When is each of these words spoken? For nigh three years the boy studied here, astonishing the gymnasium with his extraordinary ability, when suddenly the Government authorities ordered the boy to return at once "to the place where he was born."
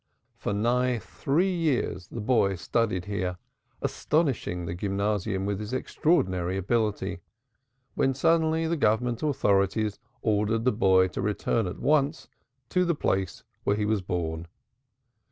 For 0.35 0.51
nigh 0.51 0.97
three 0.97 1.53
years 1.55 2.07
the 2.07 2.21
boy 2.21 2.55
studied 2.55 3.05
here, 3.05 3.37
astonishing 3.83 4.65
the 4.65 4.73
gymnasium 4.73 5.45
with 5.45 5.59
his 5.59 5.73
extraordinary 5.73 6.57
ability, 6.57 7.19
when 7.93 8.15
suddenly 8.15 8.65
the 8.65 8.77
Government 8.77 9.21
authorities 9.21 9.99
ordered 10.23 10.65
the 10.65 10.71
boy 10.71 11.07
to 11.09 11.21
return 11.21 11.67
at 11.67 11.77
once 11.77 12.27
"to 12.69 12.83
the 12.83 12.95
place 12.95 13.43
where 13.63 13.75
he 13.75 13.85
was 13.85 14.01
born." 14.01 14.47